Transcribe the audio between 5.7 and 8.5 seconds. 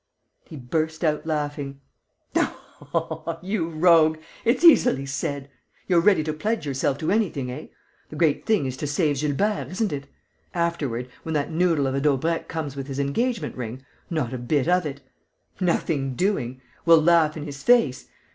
You're ready to pledge yourself to anything, eh? The great